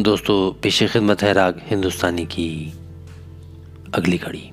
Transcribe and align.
दोस्तों, 0.00 0.60
पेश 0.60 0.82
खिदमत 0.82 1.22
है 1.22 1.32
राग 1.32 1.60
हिंदुस्तानी 1.66 2.26
की 2.26 2.72
अगली 3.94 4.18
कड़ी 4.18 4.50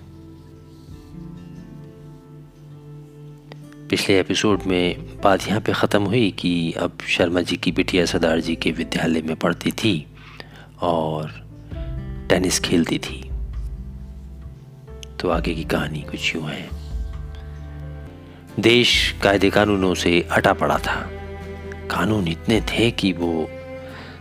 पिछले 3.89 4.19
एपिसोड 4.19 4.63
में 4.63 5.17
बात 5.21 5.47
यहाँ 5.47 5.61
पे 5.61 5.73
ख़त्म 5.73 6.03
हुई 6.03 6.31
कि 6.31 6.71
अब 6.71 6.97
शर्मा 7.07 7.41
जी 7.41 7.55
की 7.55 7.71
बिटिया 7.71 8.05
सरदार 8.05 8.39
जी 8.39 8.55
के 8.55 8.71
विद्यालय 8.71 9.21
में 9.21 9.35
पढ़ती 9.35 9.71
थी 9.71 10.07
और 10.81 11.31
टेनिस 12.29 12.59
खेलती 12.59 12.99
थी। 12.99 13.29
तो 15.19 15.29
आगे 15.29 15.53
की 15.53 15.63
कहानी 15.63 16.01
कुछ 16.01 16.35
यूँ 16.35 16.45
है। 16.45 16.69
देश 18.59 19.15
कायदे 19.23 19.49
कानूनों 19.49 19.95
से 19.95 20.21
अटा 20.31 20.53
पड़ा 20.53 20.77
था। 20.77 21.09
कानून 21.91 22.27
इतने 22.27 22.61
थे 22.61 22.91
कि 22.91 23.13
वो 23.13 23.49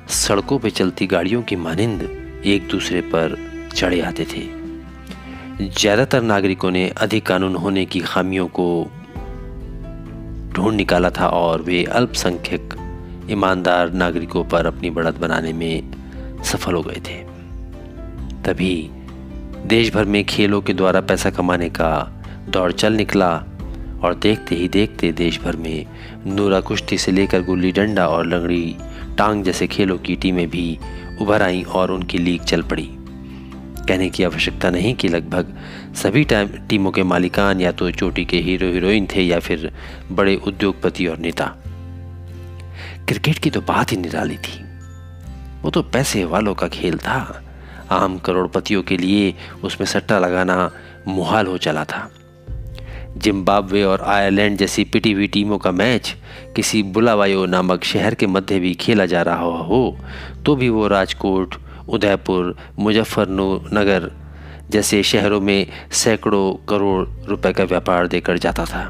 सड़कों 0.08 0.58
पर 0.58 0.70
चलती 0.70 1.06
गाड़ियों 1.06 1.42
की 1.42 1.56
मानिंद 1.56 2.02
एक 2.46 2.68
दूसरे 2.68 3.00
पर 3.14 3.36
चढ़े 3.74 4.00
आते 4.00 4.24
थे। 4.24 4.42
ज़्यादातर 5.60 6.22
नागरिकों 6.22 6.70
ने 6.70 6.88
अधिक 6.96 7.26
कानून 7.26 7.54
होने 7.54 7.84
की 7.84 8.00
खामियों 8.00 8.46
को 8.48 8.66
ढूंढ 10.54 10.74
निकाला 10.76 11.10
था 11.10 11.28
और 11.28 11.62
वे 11.62 11.82
अल्पसंख्यक, 11.84 12.74
ईमानदार 13.30 13.92
नागरिकों 13.92 14.44
पर 14.44 14.66
अपनी 14.66 14.90
बढ़त 14.90 15.14
बनाने 15.14 15.52
में 15.52 16.42
सफल 16.44 16.74
हो 16.74 16.82
गए 16.82 17.00
थे। 17.08 17.22
तभी 18.44 18.90
देश 19.66 19.92
भर 19.94 20.04
में 20.04 20.24
खेलों 20.24 20.60
के 20.62 20.72
द्वारा 20.72 21.00
पैसा 21.00 21.30
कमाने 21.30 21.68
का 21.70 21.90
दौर 22.48 22.72
चल 22.72 22.92
निकला 22.92 23.30
और 24.04 24.14
देखते 24.22 24.54
ही 24.54 24.68
देखते 24.68 25.12
देश 25.12 25.40
भर 25.40 25.56
में 25.56 25.86
नूरा 26.26 26.60
कुश्ती 26.60 26.98
से 26.98 27.12
लेकर 27.12 27.42
गुल्ली 27.42 27.72
डंडा 27.72 28.06
और 28.08 28.26
लंगड़ी 28.26 28.76
टांग 29.18 29.44
जैसे 29.44 29.66
खेलों 29.66 29.98
की 29.98 30.16
टीमें 30.16 30.50
भी 30.50 30.78
उभर 31.20 31.42
आईं 31.42 31.64
और 31.64 31.90
उनकी 31.90 32.18
लीग 32.18 32.42
चल 32.42 32.62
पड़ी। 32.62 32.88
कहने 33.88 34.10
की 34.10 34.24
आवश्यकता 34.24 34.70
नहीं 34.70 34.94
कि 34.94 35.08
लगभग 35.08 35.58
सभी 35.94 36.24
टाइम, 36.24 36.48
टीमों 36.48 36.90
के 36.90 37.02
मालिकान 37.02 37.60
या 37.60 37.72
तो 37.72 37.90
चोटी 37.90 38.24
के 38.24 38.38
हीरो 38.38 38.66
हीरोइन 38.66 39.08
थे 39.16 39.22
या 39.22 39.40
फिर 39.40 39.72
बड़े 40.12 40.36
उद्योगपति 40.36 41.06
और 41.06 41.18
नेता। 41.18 41.44
क्रिकेट 43.08 43.38
की 43.38 43.50
तो 43.50 43.60
बात 43.60 43.92
ही 43.92 43.96
निराली 43.96 44.36
थी। 44.36 44.64
वो 45.62 45.70
तो 45.70 45.82
पैसे 45.82 46.24
वालों 46.24 46.54
का 46.54 46.68
खेल 46.68 46.98
था। 46.98 47.42
आम 47.90 48.18
करोड़पतियों 48.18 48.82
के 48.82 48.96
लिए 48.96 49.34
उसमें 49.64 49.86
सट्टा 49.86 50.18
लगाना 50.18 50.70
मुहाल 51.08 51.46
हो 51.46 51.58
चला 51.58 51.84
था। 51.84 52.10
जिम्बाब्वे 53.16 53.82
और 53.84 54.00
आयरलैंड 54.02 54.56
जैसी 54.58 54.84
पिटी 54.84 55.12
हुई 55.12 55.26
टीमों 55.26 55.58
का 55.58 55.70
मैच 55.72 56.14
किसी 56.56 56.82
बुलावायो 56.82 57.44
नामक 57.46 57.84
शहर 57.84 58.14
के 58.14 58.26
मध्य 58.26 58.58
भी 58.60 58.74
खेला 58.74 59.06
जा 59.06 59.22
रहा 59.22 59.58
हो 59.60 59.96
तो 60.46 60.56
भी 60.56 60.68
वो 60.68 60.86
राजकोट, 60.88 61.54
उदयपुर, 61.88 62.56
मुजफ्फरनगर 62.78 64.10
जैसे 64.70 65.02
शहरों 65.02 65.40
में 65.40 65.66
सैकड़ों 65.94 66.52
करोड़ 66.68 67.08
रुपए 67.28 67.52
का 67.52 67.64
व्यापार 67.64 68.06
देकर 68.08 68.38
जाता 68.38 68.64
था। 68.64 68.84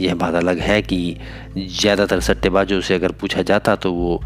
यह 0.00 0.14
बात 0.14 0.34
अलग 0.34 0.58
है 0.58 0.80
कि 0.82 1.16
ज़्यादातर 1.58 2.20
सट्टेबाजों 2.20 2.80
से 2.80 2.94
अगर 2.94 3.12
पूछा 3.12 3.42
जाता 3.42 3.76
तो 3.76 3.92
वो 3.92 4.20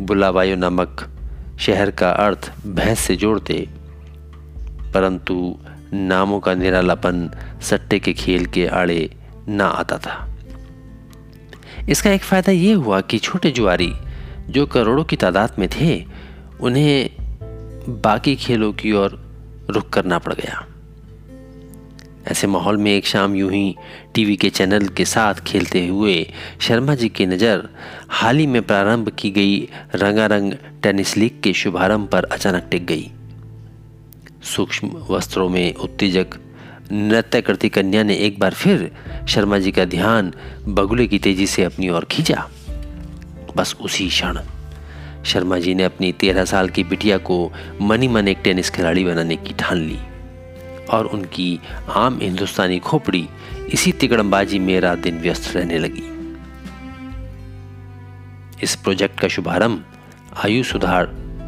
बुलावायो 0.00 0.56
नामक 0.56 1.08
शहर 1.60 1.90
का 1.90 2.10
अर्थ 2.10 2.50
भैंस 2.66 2.98
से 2.98 3.16
जोड़ते, 3.16 3.66
परंतु 4.94 5.34
नामों 5.94 6.40
का 6.40 6.54
निरालापन 6.54 7.30
सट्टे 7.62 7.98
के 7.98 8.12
खेल 8.12 8.46
के 8.46 8.66
आड़े 8.66 9.10
ना 9.48 9.66
आता 9.66 9.98
था। 9.98 10.28
इसका 11.88 12.10
एक 12.10 12.22
फ़ायदा 12.22 12.52
ये 12.52 12.72
हुआ 12.72 13.00
कि 13.00 13.18
छोटे 13.18 13.50
जुआरी 13.50 13.92
जो 14.50 14.66
करोड़ों 14.66 15.04
की 15.04 15.16
तादाद 15.16 15.56
में 15.58 15.68
थे, 15.68 16.04
उन्हें 16.60 17.10
बाकी 17.88 18.36
खेलों 18.36 18.72
की 18.72 18.92
ओर 18.92 19.20
रुख 19.70 19.90
करना 19.90 20.18
पड़ 20.18 20.34
गया। 20.34 20.66
ऐसे 22.28 22.46
माहौल 22.46 22.76
में 22.76 22.92
एक 22.92 23.06
शाम 23.06 23.34
यूँ 23.34 23.50
ही 23.52 23.76
टीवी 24.14 24.36
के 24.36 24.50
चैनल 24.50 24.88
के 24.88 25.04
साथ 25.04 25.34
खेलते 25.34 25.86
हुए 25.86 26.32
शर्मा 26.60 26.94
जी 26.94 27.08
की 27.08 27.26
नज़र 27.26 27.68
हाल 28.08 28.38
ही 28.38 28.46
में 28.46 28.62
प्रारंभ 28.62 29.08
की 29.08 29.30
गई 29.30 29.68
रंगारंग 29.94 30.52
टेनिस 30.82 31.16
लीग 31.16 31.40
के 31.42 31.52
शुभारंभ 31.52 32.08
पर 32.08 32.24
अचानक 32.24 32.68
टिक 32.70 32.86
गई। 32.86 33.10
सूक्ष्म 34.42 34.88
वस्त्रों 34.88 35.48
में 35.48 35.74
उत्तेजक 35.74 36.34
नृत्य 36.92 37.40
करती 37.40 37.68
कन्या 37.68 38.02
ने 38.02 38.14
एक 38.16 38.38
बार 38.38 38.54
फिर 38.54 38.90
शर्मा 39.28 39.58
जी 39.58 39.72
का 39.72 39.84
ध्यान 39.84 40.32
बगुले 40.68 41.06
की 41.06 41.18
तेज़ी 41.18 41.46
से 41.46 41.64
अपनी 41.64 41.88
ओर 41.88 42.04
खींचा। 42.04 42.48
बस 43.56 43.76
उसी 43.80 44.08
क्षण 44.08 44.38
शर्मा 45.24 45.58
जी 45.58 45.74
ने 45.74 45.84
अपनी 45.84 46.12
तेरह 46.12 46.44
साल 46.44 46.68
की 46.68 46.84
बिटिया 46.84 47.18
को 47.18 47.52
मनी 47.82 48.08
मन 48.08 48.28
एक 48.28 48.38
टेनिस 48.44 48.70
खिलाड़ी 48.70 49.04
बनाने 49.04 49.36
की 49.36 49.54
ठान 49.54 49.76
ली 49.76 49.98
और 50.90 51.06
उनकी 51.06 51.60
आम 51.88 52.18
हिंदुस्तानी 52.22 52.78
खोपड़ी 52.78 53.28
इसी 53.72 53.92
तिकड़मबाजी 53.92 54.58
में 54.58 54.80
रात 54.80 54.98
दिन 54.98 55.20
व्यस्त 55.20 55.56
रहने 55.56 55.78
लगी। 55.78 56.08
इस 58.62 58.76
प्रोजेक्ट 58.76 59.20
का 59.20 59.28
शुभारंभ 59.28 59.84
आयु 60.44 60.62
सुधार 60.62 61.04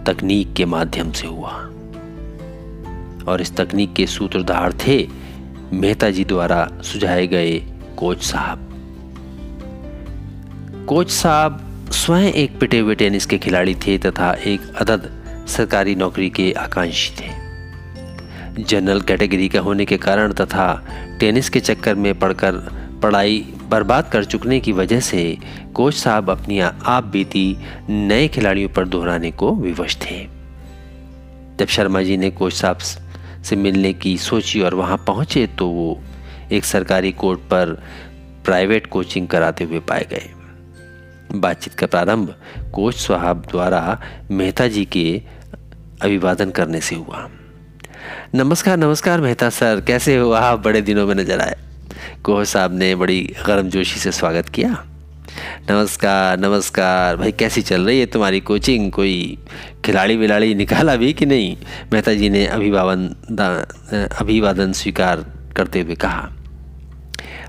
तकनीक 0.06 0.54
के 0.54 0.64
माध्यम 0.64 1.12
से 1.12 1.26
हुआ। 1.26 1.71
और 3.28 3.40
इस 3.40 3.56
तकनीक 3.56 3.92
के 3.94 4.06
सूत्रधार 4.06 4.72
थे 4.86 5.06
मेहता 5.72 6.10
जी 6.10 6.24
द्वारा 6.24 6.68
सुझाए 6.82 7.26
गए 7.26 7.58
कोच 7.96 8.22
साहब। 8.22 8.68
कोच 10.88 11.10
साहब 11.10 11.60
स्वयं 11.92 12.32
एक 12.32 12.58
पिटे 12.58 12.78
हुए 12.78 12.94
टेनिस 12.94 13.26
के 13.26 13.38
खिलाड़ी 13.38 13.74
थे 13.74 13.98
तथा 13.98 14.32
एक 14.46 14.74
अदद 14.80 15.10
सरकारी 15.48 15.94
नौकरी 15.94 16.30
के 16.30 16.52
आकांक्षी 16.52 17.14
थे। 17.20 18.62
जनरल 18.62 19.00
कैटेगरी 19.00 19.48
का 19.48 19.60
होने 19.60 19.84
के 19.84 19.96
कारण 19.96 20.32
तथा 20.32 20.66
टेनिस 21.20 21.48
के 21.48 21.60
चक्कर 21.60 21.94
में 21.94 22.18
पढ़कर 22.18 22.56
पढ़ाई 23.02 23.38
बर्बाद 23.68 24.08
कर 24.08 24.24
चुकने 24.24 24.60
की 24.60 24.72
वजह 24.72 25.00
से 25.00 25.38
कोच 25.74 25.94
साहब 25.94 26.30
अपनी 26.30 26.60
आप 26.60 27.04
बीती 27.04 27.56
नए 27.90 28.28
खिलाड़ियों 28.28 28.68
पर 28.68 28.88
दोहराने 28.88 29.30
को 29.30 29.54
विवश 29.54 29.96
थे। 29.96 30.26
जब 31.60 31.66
शर्मा 31.66 32.02
जी 32.02 32.16
ने 32.16 32.30
कोच 32.30 32.52
साहब 32.52 32.78
से 33.44 33.56
मिलने 33.56 33.92
की 33.92 34.16
सोची 34.18 34.60
और 34.60 34.74
वहाँ 34.74 34.96
पहुँचे 35.06 35.46
तो 35.58 35.68
वो 35.68 36.02
एक 36.52 36.64
सरकारी 36.64 37.12
कोर्ट 37.12 37.40
पर 37.40 37.74
प्राइवेट 38.44 38.86
कोचिंग 38.86 39.28
कराते 39.28 39.64
हुए 39.64 39.80
पाए 39.80 40.06
गए। 40.10 40.30
बातचीत 41.34 41.74
का 41.74 41.86
प्रारंभ 41.86 42.34
कोच 42.74 42.94
साहब 42.94 43.46
द्वारा 43.50 44.00
मेहता 44.30 44.68
जी 44.68 44.84
के 44.84 45.22
अभिवादन 46.02 46.50
करने 46.50 46.80
से 46.80 46.96
हुआ। 46.96 47.28
नमस्कार 48.34 48.76
नमस्कार 48.76 49.20
मेहता 49.20 49.50
सर, 49.50 49.80
कैसे 49.80 50.16
हो? 50.16 50.30
आप 50.32 50.58
बड़े 50.58 50.82
दिनों 50.82 51.06
में 51.06 51.14
नज़र 51.14 51.40
आए। 51.40 51.56
कोच 52.24 52.46
साहब 52.48 52.74
ने 52.74 52.94
बड़ी 52.94 53.20
गर्मजोशी 53.46 54.00
से 54.00 54.12
स्वागत 54.12 54.48
किया। 54.48 54.84
नमस्कार 55.70 56.38
नमस्कार। 56.38 57.16
भाई, 57.16 57.32
कैसी 57.32 57.62
चल 57.62 57.82
रही 57.82 58.00
है 58.00 58.06
तुम्हारी 58.06 58.40
कोचिंग 58.40 58.92
कोई 58.92 59.38
खिलाड़ी 59.84 60.16
विलाड़ी 60.16 60.54
निकाला 60.54 60.96
भी 60.96 61.12
कि 61.12 61.26
नहीं? 61.26 61.56
मेहता 61.92 62.14
जी 62.14 62.30
ने 62.30 62.46
अभिवादन 62.46 63.04
अभिवादन 64.20 64.72
स्वीकार 64.72 65.26
करते 65.56 65.80
हुए 65.80 65.94
कहा। 65.94 66.32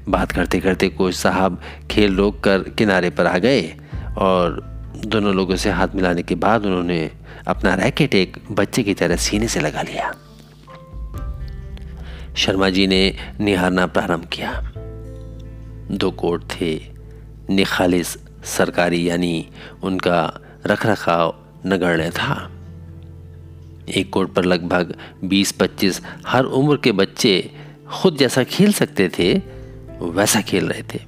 बात 0.09 0.31
करते 0.31 0.59
करते 0.59 0.89
कोच 0.89 1.13
साहब 1.13 1.61
खेल 1.91 2.15
रोक 2.15 2.39
कर 2.39 2.59
किनारे 2.59 3.09
पर 3.09 3.25
आ 3.25 3.37
गए 3.37 3.75
और 4.17 4.61
दोनों 5.05 5.35
लोगों 5.35 5.55
से 5.55 5.69
हाथ 5.69 5.87
मिलाने 5.95 6.23
के 6.23 6.35
बाद 6.35 6.65
उन्होंने 6.65 7.11
अपना 7.47 7.73
रैकेट 7.73 8.15
एक 8.15 8.37
बच्चे 8.51 8.83
की 8.83 8.93
तरह 8.93 9.15
सीने 9.15 9.47
से 9.47 9.59
लगा 9.59 9.81
लिया। 9.81 10.13
शर्मा 12.35 12.69
जी 12.69 12.87
ने 12.87 13.17
निहारना 13.39 13.85
प्रारंभ 13.87 14.25
किया। 14.25 14.71
दो 15.91 16.11
कोट 16.11 16.43
थे। 16.51 16.92
निखालिस 17.49 18.07
सरकारी 18.43 19.09
यानी 19.09 19.49
उनका 19.83 20.39
रख 20.65 20.85
रखाव 20.85 21.35
नगण्य 21.65 22.09
था। 22.09 22.51
एक 23.95 24.09
कोर्ट 24.09 24.29
पर 24.29 24.45
लगभग 24.45 24.95
20-25 25.23 26.01
हर 26.27 26.43
उम्र 26.43 26.77
के 26.77 26.91
बच्चे 26.91 27.51
खुद 27.93 28.17
जैसा 28.17 28.43
खेल 28.43 28.73
सकते 28.73 29.09
थे, 29.19 29.41
वैसा 30.01 30.41
खेल 30.41 30.69
रहे 30.69 30.83
थे। 30.83 30.99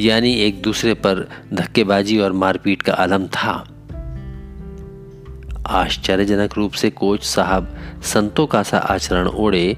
यानी 0.00 0.34
एक 0.34 0.62
दूसरे 0.62 0.94
पर 0.94 1.28
धक्केबाजी 1.52 2.18
और 2.18 2.32
मारपीट 2.32 2.82
का 2.82 2.92
आलम 2.92 3.26
था। 3.26 3.68
आश्चर्यजनक 5.66 6.54
रूप 6.54 6.72
से 6.72 6.90
कोच 6.90 7.24
साहब 7.24 7.76
संतों 8.02 8.46
का 8.46 8.62
सा 8.62 8.78
आचरण 8.78 9.28
ओढ़े 9.28 9.76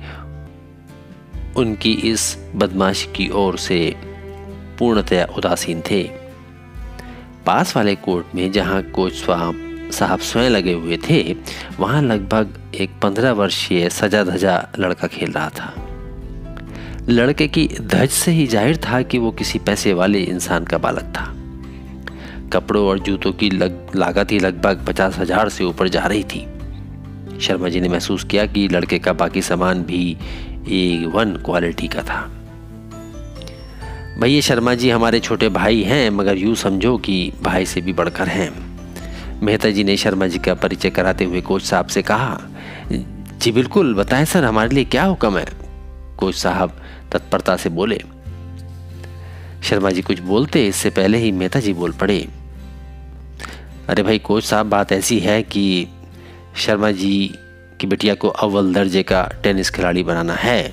उनकी 1.56 1.93
इस 1.93 2.38
बदमाशी 2.55 3.12
की 3.12 3.28
ओर 3.28 3.58
से। 3.58 4.13
पूर्णतया 4.78 5.26
उदासीन 5.38 5.82
थे। 5.90 6.02
पास 7.46 7.76
वाले 7.76 7.94
कोर्ट 7.96 8.34
में 8.34 8.50
जहाँ 8.52 8.82
कोच 8.90 9.24
साहब 9.92 10.20
स्वयं 10.20 10.50
लगे 10.50 10.72
हुए 10.72 10.96
थे 11.08 11.20
वहाँ 11.78 12.02
लगभग 12.02 12.60
एक 12.74 12.90
पंद्रह 13.02 13.32
वर्षीय 13.32 13.88
सजा 13.90 14.22
धजा 14.24 14.56
लड़का 14.78 15.06
खेल 15.08 15.32
रहा 15.32 15.48
था। 15.50 15.72
लड़के 17.08 17.46
की 17.48 17.66
धज 17.82 18.10
से 18.10 18.30
ही 18.30 18.46
ज़ाहिर 18.46 18.76
था 18.84 19.00
कि 19.02 19.18
वो 19.18 19.30
किसी 19.32 19.58
पैसे 19.58 19.92
वाले 19.92 20.20
इंसान 20.20 20.64
का 20.64 20.78
बालक 20.78 21.12
था। 21.16 21.32
कपड़ों 22.52 22.86
और 22.86 22.98
जूतों 22.98 23.32
की 23.32 23.50
लग, 23.50 23.90
लागत 23.96 24.32
ही 24.32 24.38
लगभग 24.38 24.84
पचास 24.86 25.18
हज़ार 25.18 25.48
से 25.48 25.64
ऊपर 25.64 25.88
जा 25.88 26.04
रही 26.04 26.24
थी। 26.24 26.46
शर्मा 27.40 27.68
जी 27.68 27.80
ने 27.80 27.88
महसूस 27.88 28.24
किया 28.24 28.46
कि 28.46 28.66
लड़के 28.68 28.98
का 28.98 29.12
बाकी 29.12 29.42
सामान 29.42 29.82
भी 29.82 30.16
ए 30.68 31.10
वन 31.14 31.36
क्वालिटी 31.44 31.88
का 31.88 32.02
था। 32.02 32.20
भैया 34.19 34.40
शर्मा 34.40 34.75
जी 34.75 34.90
हमारे 34.90 35.19
छोटे 35.20 35.49
भाई 35.49 35.82
हैं, 35.82 36.11
मगर 36.11 36.37
यूँ 36.37 36.55
समझो 36.55 36.96
कि 36.99 37.32
भाई 37.43 37.66
से 37.66 37.81
भी 37.81 37.93
बढ़कर 37.93 38.28
हैं। 38.28 38.50
मेहता 39.43 39.70
जी 39.70 39.84
ने 39.84 39.96
शर्मा 39.96 40.26
जी 40.26 40.38
का 40.38 40.55
परिचय 40.55 40.90
कराते 40.90 41.25
हुए 41.25 41.40
कोच 41.40 41.62
साहब 41.62 41.87
से 41.87 42.02
कहा, 42.02 42.38
जी 42.90 43.52
बिल्कुल, 43.52 43.94
बताएँ 43.94 44.25
सर, 44.25 44.44
हमारे 44.44 44.75
लिए 44.75 44.84
क्या 44.84 45.05
हुक्म 45.05 45.38
है? 45.38 45.46
कोच 46.19 46.34
साहब 46.34 46.76
तत्परता 47.12 47.56
से 47.56 47.69
बोले, 47.69 47.99
शर्मा 49.62 49.90
जी 49.90 50.02
कुछ 50.02 50.20
बोलते, 50.20 50.67
इससे 50.67 50.90
पहले 50.90 51.19
ही 51.19 51.32
मेहता 51.32 51.60
जी 51.60 51.72
बोल 51.72 51.93
पड़े। 51.93 52.19
अरे 53.88 54.02
भाई, 54.02 54.19
कोच 54.19 54.44
साहब, 54.44 54.67
बात 54.67 54.93
ऐसी 54.93 55.19
है 55.19 55.43
कि 55.43 55.88
शर्मा 56.56 56.90
जी 56.90 57.34
की 57.81 57.87
बिटिया 57.87 58.14
को 58.14 58.28
अव्वल 58.28 58.72
दर्जे 58.75 59.02
का 59.02 59.28
टेनिस 59.43 59.70
खिलाड़ी 59.70 60.02
बनाना 60.02 60.34
है, 60.34 60.72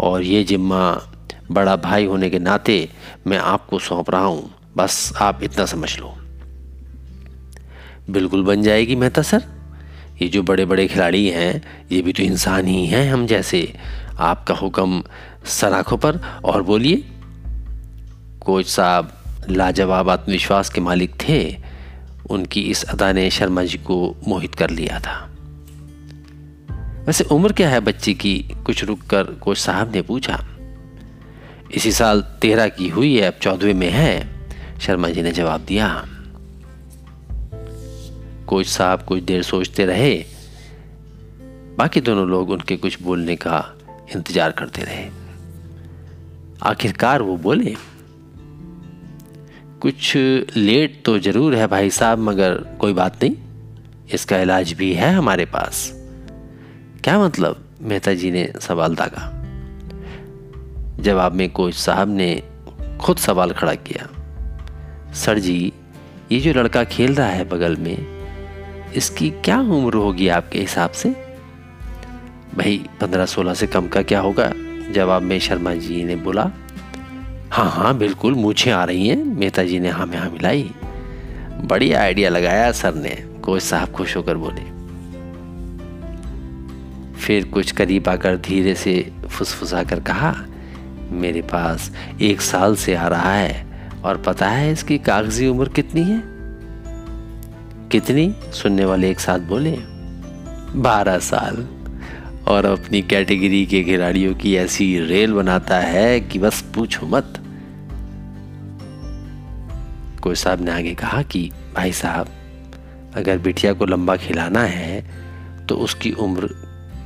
और 0.00 0.22
ये 0.22 0.44
जिम्मा 0.44 1.14
बड़ा 1.50 1.76
भाई 1.76 2.04
होने 2.04 2.30
के 2.30 2.38
नाते 2.38 2.88
मैं 3.26 3.38
आपको 3.38 3.78
सौंप 3.78 4.10
रहा 4.10 4.24
हूँ। 4.24 4.50
बस 4.76 5.12
आप 5.20 5.42
इतना 5.42 5.64
समझ 5.66 5.98
लो। 5.98 6.14
बिल्कुल 8.10 8.44
बन 8.44 8.62
जाएगी 8.62 8.96
मेहता 8.96 9.22
सर 9.22 9.44
ये 10.22 10.28
जो 10.28 10.42
बड़े 10.42 10.64
बड़े 10.64 10.86
खिलाड़ी 10.88 11.28
हैं, 11.28 11.62
ये 11.92 12.02
भी 12.02 12.12
तो 12.12 12.22
इंसान 12.22 12.66
ही 12.66 12.86
हैं 12.86 13.12
हम 13.12 13.26
जैसे। 13.26 13.74
आपका 14.18 14.54
हुक्म 14.54 15.02
सराखों 15.44 15.96
पर 15.96 16.20
और 16.44 16.62
बोलिए। 16.62 17.04
कोच 18.40 18.66
साहब 18.66 19.12
लाजवाब 19.50 20.10
आत्मविश्वास 20.10 20.70
के 20.70 20.80
मालिक 20.80 21.14
थे। 21.28 21.56
उनकी 22.30 22.60
इस 22.60 22.82
अदा 22.84 23.12
ने 23.12 23.30
शर्मा 23.30 23.62
जी 23.62 23.78
को 23.78 24.16
मोहित 24.28 24.54
कर 24.54 24.70
लिया 24.70 25.00
था। 25.00 25.24
वैसे 27.06 27.24
उम्र 27.24 27.52
क्या 27.52 27.68
है 27.68 27.80
बच्ची 27.80 28.14
की? 28.14 28.38
कुछ 28.66 28.84
रुक 28.84 29.00
कर 29.00 29.24
कोच 29.24 29.58
साहब 29.58 29.92
ने 29.92 30.02
पूछा। 30.02 30.44
इसी 31.70 31.92
साल 31.92 32.20
तेरह 32.42 32.68
की 32.68 32.88
हुई 32.88 33.14
है, 33.16 33.26
अब 33.26 33.38
चौदहवें 33.42 33.74
में 33.74 33.90
है। 33.90 34.78
शर्मा 34.80 35.08
जी 35.08 35.22
ने 35.22 35.32
जवाब 35.32 35.60
दिया 35.60 35.88
कोच 38.48 38.66
साहब 38.66 39.02
कुछ 39.02 39.22
देर 39.22 39.42
सोचते 39.42 39.84
रहे, 39.86 40.14
बाकी 41.78 42.00
दोनों 42.00 42.26
लोग 42.28 42.50
उनके 42.50 42.76
कुछ 42.76 43.00
बोलने 43.02 43.36
का 43.36 43.64
इंतज़ार 44.14 44.52
करते 44.52 44.82
रहे। 44.82 45.06
आखिरकार 46.62 47.22
वो 47.22 47.36
बोले, 47.36 47.74
कुछ 49.82 50.12
लेट 50.56 51.02
तो 51.04 51.18
ज़रूर 51.18 51.54
है 51.54 51.66
भाई 51.66 51.90
साहब, 51.90 52.18
मगर 52.18 52.54
कोई 52.80 52.92
बात 52.92 53.22
नहीं, 53.22 53.36
इसका 54.14 54.38
इलाज 54.38 54.72
भी 54.72 54.92
है 54.92 55.12
हमारे 55.14 55.44
पास। 55.46 55.90
क्या 57.04 57.18
मतलब? 57.18 57.64
मेहता 57.80 58.14
जी 58.14 58.30
ने 58.30 58.52
सवाल 58.60 58.94
दागा। 58.94 59.34
जवाब 61.00 61.32
में 61.32 61.48
कोच 61.50 61.74
साहब 61.74 62.08
ने 62.10 62.34
खुद 63.00 63.16
सवाल 63.16 63.52
खड़ा 63.52 63.74
किया, 63.74 64.08
सर 65.14 65.38
जी, 65.38 65.72
ये 66.32 66.40
जो 66.40 66.52
लड़का 66.52 66.82
खेल 66.84 67.14
रहा 67.14 67.28
है 67.28 67.44
बगल 67.48 67.76
में, 67.76 67.96
इसकी 68.96 69.30
क्या 69.44 69.58
उम्र 69.60 69.94
होगी 69.94 70.28
आपके 70.28 70.60
हिसाब 70.60 70.90
से? 70.92 71.10
भाई, 72.56 72.80
पंद्रह 73.00 73.26
सोलह 73.26 73.54
से 73.54 73.66
कम 73.66 73.88
का 73.88 74.02
क्या 74.02 74.20
होगा? 74.20 74.52
जवाब 74.92 75.22
में 75.22 75.38
शर्मा 75.38 75.74
जी 75.74 76.04
ने 76.04 76.16
बोला 76.16 76.50
हाँ 77.52 77.70
हाँ 77.70 77.96
बिल्कुल, 77.98 78.34
मूछें 78.34 78.70
आ 78.72 78.84
रही 78.84 79.08
हैं 79.08 79.16
मेहता 79.16 79.62
जी 79.64 79.78
ने 79.80 79.88
हाँ 79.88 80.06
में 80.06 80.16
हाँ 80.18 80.30
मिलाई। 80.30 80.70
बड़ी 81.62 81.92
आइडिया 81.92 82.30
लगाया 82.30 82.70
सर 82.72 82.94
ने, 82.94 83.14
कोच 83.44 83.62
साहब 83.62 83.92
खुश 83.92 84.16
होकर 84.16 84.36
बोले। 84.36 84.66
फिर 87.18 87.48
कुछ 87.48 87.72
करीब 87.72 88.08
आकर 88.08 88.36
धीरे 88.38 88.74
से 88.74 89.00
फुसफुसा 89.28 89.82
कर 89.84 90.00
कहा 90.00 90.34
मेरे 91.10 91.42
पास 91.42 91.90
एक 92.20 92.40
साल 92.40 92.76
से 92.76 92.94
आ 92.94 93.08
रहा 93.08 93.32
है 93.34 93.66
और 94.04 94.16
पता 94.16 94.48
है 94.48 94.72
इसकी 94.72 94.98
कागज़ी 94.98 95.46
उम्र 95.46 95.68
कितनी 95.68 96.00
है? 96.00 96.22
कितनी? 97.88 98.34
सुनने 98.52 98.84
वाले 98.84 99.10
एक 99.10 99.20
साथ 99.20 99.38
बोले, 99.38 99.78
बारह 100.80 101.18
साल। 101.18 101.66
और 102.48 102.66
अपनी 102.66 103.02
कैटेगरी 103.02 103.66
के 103.66 103.82
खिलाड़ियों 103.84 104.34
की 104.34 104.54
ऐसी 104.56 105.00
रेल 105.00 105.32
बनाता 105.32 105.78
है 105.78 106.20
कि 106.20 106.38
बस 106.38 106.60
पूछो 106.74 107.06
मत। 107.06 107.34
कोई 110.20 110.34
साहब 110.34 110.60
ने 110.60 110.70
आगे 110.70 110.94
कहा 110.94 111.22
कि, 111.22 111.50
भाई 111.76 111.92
साहब, 111.92 112.28
अगर 113.16 113.38
बिटिया 113.38 113.72
को 113.72 113.86
लंबा 113.86 114.16
खिलाना 114.16 114.62
है 114.62 115.10
तो 115.68 115.74
उसकी 115.74 116.12
उम्र 116.12 116.48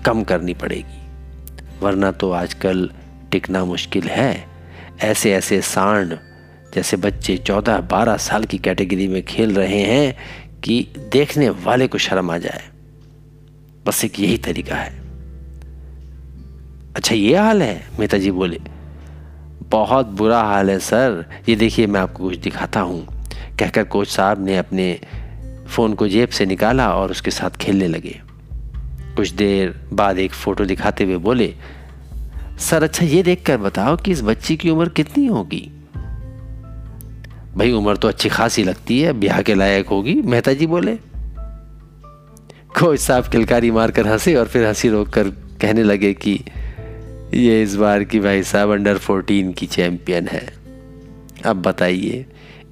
कम 0.06 0.22
करनी 0.22 0.54
पड़ेगी। 0.54 0.98
वरना 1.82 2.12
तो 2.12 2.30
आजकल 2.30 2.90
टिकना 3.32 3.64
मुश्किल 3.64 4.08
है। 4.08 4.44
ऐसे 5.00 5.32
ऐसे 5.32 5.60
सांड 5.62 6.16
जैसे 6.74 6.96
बच्चे 6.96 7.36
चौदह 7.36 7.80
बारह 7.80 8.16
साल 8.16 8.44
की 8.44 8.58
कैटेगरी 8.58 9.08
में 9.08 9.22
खेल 9.22 9.54
रहे 9.54 9.80
हैं 9.80 10.14
कि 10.60 10.86
देखने 11.12 11.48
वाले 11.48 11.86
को 11.86 11.98
शर्म 11.98 12.30
आ 12.30 12.38
जाए। 12.38 12.62
बस 13.86 14.04
एक 14.04 14.20
यही 14.20 14.38
तरीका 14.38 14.76
है। 14.76 15.00
अच्छा 16.96 17.14
ये 17.14 17.36
हाल 17.36 17.62
है? 17.62 17.86
मेहता 17.98 18.18
जी 18.18 18.30
बोले, 18.30 18.60
बहुत 19.70 20.06
बुरा 20.06 20.40
हाल 20.42 20.70
है, 20.70 20.78
सर। 20.78 21.24
ये 21.48 21.56
देखिए, 21.56 21.86
मैं 21.86 22.00
आपको 22.00 22.24
कुछ 22.24 22.36
दिखाता 22.36 22.80
हूँ। 22.80 23.06
कहकर 23.58 23.84
कोच 23.84 24.08
साहब 24.08 24.44
ने 24.44 24.56
अपने 24.56 25.00
फ़ोन 25.68 25.94
को 25.94 26.08
जेब 26.08 26.28
से 26.28 26.46
निकाला 26.46 26.94
और 26.94 27.10
उसके 27.10 27.30
साथ 27.30 27.50
खेलने 27.50 27.88
लगे। 27.88 28.20
कुछ 29.16 29.30
देर 29.30 29.80
बाद 29.92 30.18
एक 30.18 30.32
फ़ोटो 30.32 30.64
दिखाते 30.64 31.04
हुए 31.04 31.16
बोले 31.16 31.54
सर 32.58 32.82
अच्छा 32.82 33.04
ये 33.04 33.22
देखकर 33.22 33.56
बताओ 33.56 33.96
कि 33.96 34.10
इस 34.10 34.22
बच्ची 34.22 34.56
की 34.56 34.70
उम्र 34.70 34.88
कितनी 34.88 35.26
होगी? 35.26 35.70
भाई, 37.56 37.72
उम्र 37.72 37.96
तो 37.96 38.08
अच्छी 38.08 38.28
खासी 38.28 38.64
लगती 38.64 39.00
है, 39.00 39.12
ब्याह 39.12 39.42
के 39.42 39.54
लायक 39.54 39.86
होगी 39.86 40.14
मेहता 40.14 40.52
जी 40.52 40.66
बोले। 40.66 40.96
कोच 42.78 43.00
साहब 43.00 43.24
किलकारी 43.24 43.70
मारकर 43.70 44.06
हंसे 44.06 44.34
और 44.34 44.46
फिर 44.46 44.66
हँसी 44.66 44.88
रोक 44.88 45.08
कर 45.08 45.28
कहने 45.60 45.82
लगे 45.82 46.14
कि 46.14 46.44
ये 47.34 47.62
इस 47.62 47.76
बार 47.76 48.04
की 48.04 48.20
भाई 48.20 48.42
साहब 48.42 48.70
अंडर 48.70 48.98
फोर्टीन 48.98 49.52
की 49.52 49.66
चैंपियन 49.66 50.28
है। 50.28 50.52
अब 51.46 51.62
बताइए 51.62 52.26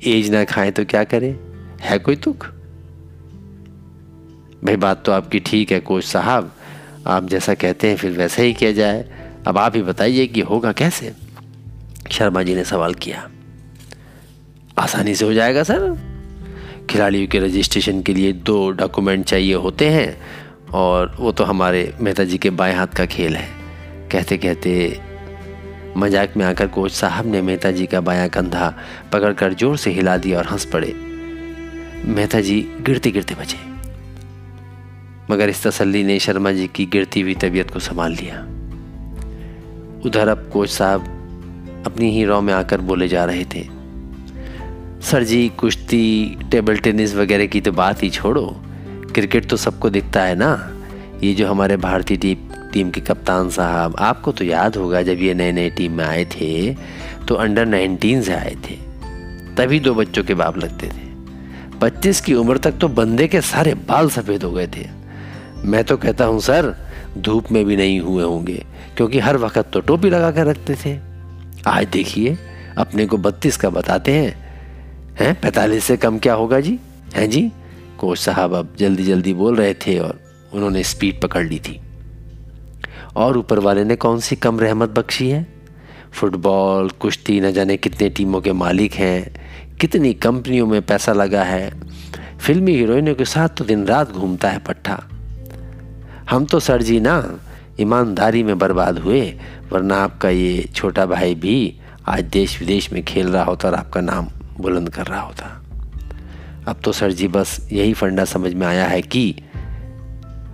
एज 0.06 0.30
ना 0.30 0.44
खाए 0.44 0.70
तो 0.70 0.84
क्या 0.84 1.04
करें? 1.04 1.36
है 1.80 1.98
कोई 1.98 2.16
तुक 2.16 2.44
भाई, 4.64 4.76
बात 4.76 5.04
तो 5.04 5.12
आपकी 5.12 5.40
ठीक 5.40 5.72
है, 5.72 5.80
कोच 5.80 6.04
साहब। 6.04 6.52
आप 7.06 7.28
जैसा 7.28 7.54
कहते 7.54 7.88
हैं, 7.88 7.96
फिर 7.96 8.10
वैसा 8.10 8.42
ही 8.42 8.52
किया 8.52 8.72
जाए। 8.72 9.19
अब 9.46 9.58
आप 9.58 9.76
ही 9.76 9.82
बताइए 9.82 10.26
कि 10.26 10.40
होगा 10.40 10.72
कैसे? 10.72 11.12
शर्मा 12.12 12.42
जी 12.42 12.54
ने 12.54 12.64
सवाल 12.64 12.94
किया। 12.94 13.28
आसानी 14.78 15.14
से 15.14 15.24
हो 15.24 15.32
जाएगा, 15.32 15.62
सर। 15.62 15.98
खिलाड़ियों 16.90 17.28
के 17.28 17.38
रजिस्ट्रेशन 17.38 18.02
के 18.02 18.14
लिए 18.14 18.32
दो 18.32 18.70
डॉक्यूमेंट 18.70 19.24
चाहिए 19.24 19.54
होते 19.54 19.88
हैं 19.88 20.16
और 20.70 21.16
वो 21.20 21.32
तो 21.32 21.44
हमारे 21.44 21.94
मेहता 22.00 22.24
जी 22.24 22.38
के 22.38 22.50
बाएँ 22.50 22.74
हाथ 22.74 22.86
का 22.86 23.06
खेल 23.06 23.36
है। 23.36 23.48
कहते 24.12 24.38
कहते 24.38 25.00
मज़ाक 25.96 26.36
में 26.36 26.46
आकर 26.46 26.66
कोच 26.66 26.92
साहब 26.92 27.26
ने 27.26 27.42
मेहता 27.42 27.70
जी 27.70 27.86
का 27.86 28.00
बायां 28.00 28.28
कंधा 28.28 28.74
पकड़कर 29.12 29.54
ज़ोर 29.54 29.76
से 29.76 29.90
हिला 29.90 30.16
दिया 30.16 30.38
और 30.38 30.46
हंस 30.46 30.64
पड़े। 30.64 30.92
मेहता 32.06 32.40
जी 32.40 32.60
गिरते 32.80 33.10
गिरते 33.10 33.34
बचे। 33.34 33.58
मगर 35.30 35.48
इस 35.48 35.66
तसल्ली 35.66 36.04
ने 36.04 36.18
शर्मा 36.18 36.52
जी 36.52 36.66
की 36.66 36.86
गिरती 36.86 37.20
हुई 37.20 37.34
तबीयत 37.34 37.70
को 37.70 37.78
संभाल 37.78 38.12
लिया। 38.12 38.46
उधर 40.06 40.28
अब 40.28 40.48
कोच 40.52 40.70
साहब 40.70 41.82
अपनी 41.86 42.10
ही 42.10 42.24
रॉ 42.24 42.40
में 42.40 42.52
आकर 42.54 42.80
बोले 42.80 43.08
जा 43.08 43.24
रहे 43.24 43.44
थे। 43.44 43.62
सर 45.02 45.24
जी, 45.24 45.48
कुश्ती, 45.48 46.36
टेबल 46.50 46.76
टेनिस 46.76 47.14
वगैरह 47.14 47.46
की 47.46 47.60
तो 47.60 47.72
बात 47.72 48.02
ही 48.02 48.10
छोड़ो। 48.10 48.46
क्रिकेट 49.14 49.48
तो 49.50 49.56
सबको 49.56 49.90
दिखता 49.90 50.22
है 50.22 50.34
ना। 50.34 50.50
ये 51.22 51.32
जो 51.34 51.48
हमारे 51.48 51.76
भारतीय 51.76 52.16
टीम 52.16 52.48
टीम 52.72 52.90
के 52.90 53.00
कप्तान 53.00 53.48
साहब, 53.50 53.96
आपको 53.98 54.32
तो 54.32 54.44
याद 54.44 54.76
होगा 54.76 55.02
जब 55.02 55.18
ये 55.18 55.34
नए 55.34 55.52
नए 55.52 55.70
टीम 55.70 55.92
में 55.92 56.04
आए 56.04 56.24
थे 56.24 56.74
तो 57.28 57.34
अंडर 57.34 57.66
19 57.66 58.22
से 58.22 58.32
आए 58.32 58.54
थे। 58.68 58.76
तभी 59.56 59.80
दो 59.80 59.94
बच्चों 59.94 60.24
के 60.24 60.34
बाप 60.34 60.58
लगते 60.58 60.86
थे। 60.86 61.08
पच्चीस 61.80 62.20
की 62.20 62.34
उम्र 62.34 62.58
तक 62.58 62.78
तो 62.80 62.88
बंदे 62.88 63.28
के 63.28 63.40
सारे 63.40 63.74
बाल 63.88 64.10
सफ़ेद 64.10 64.44
हो 64.44 64.50
गए 64.52 64.66
थे। 64.66 64.86
मैं 65.64 65.84
तो 65.84 65.96
कहता 65.96 66.24
हूँ, 66.24 66.40
सर 66.40 66.74
धूप 67.18 67.52
में 67.52 67.64
भी 67.64 67.76
नहीं 67.76 68.00
हुए 68.00 68.24
होंगे, 68.24 68.66
क्योंकि 68.96 69.18
हर 69.18 69.36
वक्त 69.36 69.70
तो 69.72 69.80
टोपी 69.80 70.10
लगा 70.10 70.30
कर 70.30 70.46
रखते 70.46 70.74
थे। 70.74 70.98
आज 71.66 71.86
देखिए, 71.86 72.38
अपने 72.78 73.06
को 73.06 73.16
बत्तीस 73.16 73.56
का 73.56 73.70
बताते 73.70 74.12
हैं। 74.12 74.50
हैं, 75.20 75.40
पैंतालीस 75.40 75.84
से 75.84 75.96
कम 75.96 76.18
क्या 76.18 76.34
होगा 76.34 76.60
जी? 76.60 76.78
हैं 77.14 77.30
जी? 77.30 77.52
कोच 77.98 78.18
साहब 78.18 78.54
अब 78.54 78.76
जल्दी 78.78 79.02
जल्दी 79.02 79.34
बोल 79.34 79.56
रहे 79.56 79.74
थे 79.74 79.98
और 79.98 80.20
उन्होंने 80.52 80.82
स्पीड 80.82 81.20
पकड़ 81.20 81.46
ली 81.46 81.58
थी। 81.58 81.80
और 83.16 83.36
ऊपर 83.36 83.58
वाले 83.58 83.84
ने 83.84 83.96
कौन 83.96 84.20
सी 84.20 84.36
कम 84.36 84.60
रहमत 84.60 84.88
बख्शी 84.88 85.30
है? 85.30 85.46
फुटबॉल, 86.12 86.88
कुश्ती, 86.88 87.40
न 87.40 87.52
जाने 87.52 87.76
कितने 87.76 88.08
टीमों 88.08 88.40
के 88.40 88.52
मालिक 88.52 88.92
हैं, 88.92 89.34
कितनी 89.80 90.14
कंपनियों 90.14 90.66
में 90.66 90.82
पैसा 90.82 91.12
लगा 91.12 91.42
है। 91.42 91.80
फिल्मी 92.40 92.72
हीरोइनों 92.72 93.14
के 93.14 93.24
साथ 93.24 93.48
तो 93.48 93.64
दिन 93.64 93.86
रात 93.86 94.12
घूमता 94.12 94.48
है 94.48 94.58
पट्टा 94.58 95.02
हम 96.30 96.44
तो 96.44 96.60
सर 96.60 96.82
जी 96.82 97.00
ना, 97.00 97.38
ईमानदारी 97.80 98.42
में 98.42 98.58
बर्बाद 98.58 98.98
हुए, 98.98 99.38
वरना 99.72 99.96
आपका 99.96 100.28
ये 100.28 100.68
छोटा 100.74 101.06
भाई 101.06 101.34
भी 101.34 101.76
आज 102.08 102.24
देश 102.24 102.60
विदेश 102.60 102.92
में 102.92 103.04
खेल 103.04 103.28
रहा 103.28 103.44
होता 103.44 103.68
और 103.68 103.74
आपका 103.74 104.00
नाम 104.00 104.28
बुलंद 104.60 104.88
कर 104.88 105.06
रहा 105.06 105.20
होता। 105.20 105.64
अब 106.68 106.80
तो 106.84 106.92
सर 106.92 107.12
जी 107.12 107.28
बस 107.28 107.68
यही 107.72 107.92
फंडा 107.92 108.24
समझ 108.24 108.54
में 108.54 108.66
आया 108.66 108.86
है 108.86 109.02
कि 109.02 109.42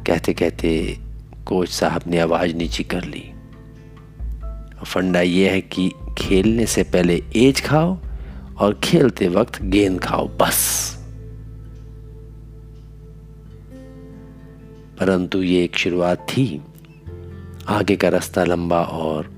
कहते 0.07 0.33
कहते 0.33 0.99
कोच 1.47 1.69
साहब 1.69 2.03
ने 2.07 2.19
आवाज़ 2.19 2.55
नीची 2.55 2.85
कर 2.85 3.05
ली। 3.05 3.33
फंडा 4.87 5.21
ये 5.21 5.51
है 5.51 5.61
कि 5.61 5.91
खेलने 6.19 6.67
से 6.67 6.83
पहले 6.83 7.23
एज 7.37 7.65
खाओ 7.65 7.99
और 8.59 8.81
खेलते 8.85 9.29
वक्त 9.29 9.63
गेंद 9.63 10.01
खाओ, 10.01 10.29
बस। 10.29 10.96
परंतु 15.01 15.43
ये 15.43 15.65
एक 15.65 15.77
शुरुआत 15.77 16.27
थी। 16.31 16.63
आगे 17.69 17.97
का 17.97 18.09
रास्ता 18.09 18.45
लंबा 18.45 18.83
और 18.83 19.31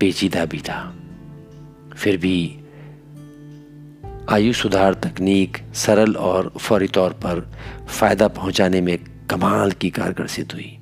पेचीदा 0.00 0.44
भी 0.44 0.58
था। 0.58 0.94
फिर 1.96 2.16
भी 2.16 2.58
आयु 4.30 4.52
सुधार 4.52 4.94
तकनीक 4.94 5.56
सरल 5.74 6.14
और 6.16 6.52
फौरी 6.58 6.88
तौर 6.88 7.12
पर 7.12 7.40
फ़ायदा 7.88 8.28
पहुँचाने 8.28 8.80
में 8.80 8.98
कमाल 9.30 9.72
की 9.72 9.90
कारगर 9.90 10.26
सिद्ध 10.26 10.52
हुई। 10.52 10.78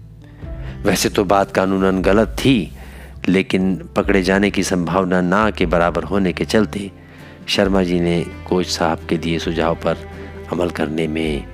वैसे 0.82 1.08
तो 1.08 1.24
बात 1.24 1.50
कानूनन 1.50 2.02
गलत 2.02 2.36
थी, 2.38 2.72
लेकिन 3.28 3.76
पकड़े 3.96 4.22
जाने 4.22 4.50
की 4.50 4.62
संभावना 4.62 5.20
ना 5.20 5.50
के 5.50 5.66
बराबर 5.66 6.04
होने 6.04 6.32
के 6.32 6.44
चलते 6.44 6.90
शर्मा 7.48 7.82
जी 7.82 8.00
ने 8.00 8.20
कोच 8.48 8.66
साहब 8.66 9.06
के 9.08 9.16
दिए 9.18 9.38
सुझाव 9.38 9.74
पर 9.74 9.96
अमल 10.52 10.70
करने 10.70 11.06
में 11.08 11.44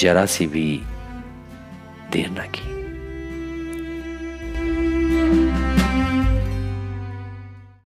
जरा 0.00 0.26
सी 0.26 0.46
भी 0.46 0.80
देर 2.12 2.30
ना 2.30 2.46
की 2.56 2.75